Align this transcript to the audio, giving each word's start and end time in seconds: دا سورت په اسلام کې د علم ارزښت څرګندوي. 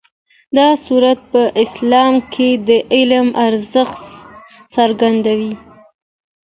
دا 0.57 0.67
سورت 0.85 1.19
په 1.31 1.41
اسلام 1.63 2.13
کې 2.33 2.49
د 2.67 2.69
علم 2.95 3.27
ارزښت 3.47 4.01
څرګندوي. 4.75 5.53